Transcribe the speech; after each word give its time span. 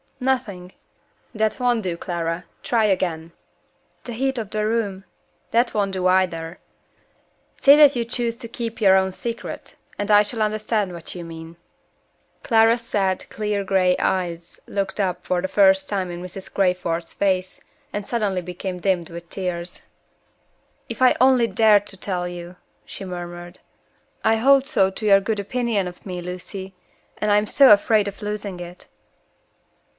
"Nothing." 0.19 0.73
"That 1.33 1.59
won't 1.59 1.81
do, 1.83 1.95
Clara. 1.97 2.45
Try 2.63 2.85
again." 2.85 3.33
"The 4.03 4.13
heat 4.13 4.37
of 4.39 4.49
the 4.51 4.65
room" 4.65 5.03
"That 5.51 5.73
won't 5.73 5.93
do, 5.93 6.05
either. 6.07 6.59
Say 7.57 7.75
that 7.77 7.95
you 7.95 8.05
choose 8.05 8.35
to 8.37 8.47
keep 8.47 8.81
your 8.81 8.95
own 8.95 9.11
secrets, 9.11 9.75
and 9.99 10.09
I 10.11 10.21
shall 10.23 10.41
understand 10.43 10.93
what 10.93 11.13
you 11.15 11.23
mean." 11.23 11.55
Clara's 12.43 12.81
sad, 12.81 13.29
clear 13.29 13.63
gray 13.63 13.95
eyes 13.99 14.59
looked 14.67 14.99
up 14.99 15.25
for 15.25 15.41
the 15.41 15.47
first 15.47 15.87
time 15.89 16.09
in 16.11 16.21
Mrs. 16.21 16.51
Crayford's 16.53 17.13
face, 17.13 17.59
and 17.93 18.05
suddenly 18.07 18.41
became 18.41 18.79
dimmed 18.79 19.09
with 19.11 19.29
tears. 19.29 19.83
"If 20.89 21.01
I 21.03 21.15
only 21.19 21.45
dared 21.47 21.85
tell 21.87 22.27
you!" 22.27 22.55
she 22.85 23.05
murmured. 23.05 23.59
"I 24.23 24.35
hold 24.37 24.65
so 24.67 24.89
to 24.91 25.05
your 25.05 25.19
good 25.19 25.39
opinion 25.39 25.87
of 25.87 26.05
me, 26.07 26.21
Lucy 26.21 26.73
and 27.19 27.31
I 27.31 27.37
am 27.37 27.47
so 27.47 27.71
afraid 27.71 28.07
of 28.07 28.23
losing 28.23 28.59
it." 28.59 28.87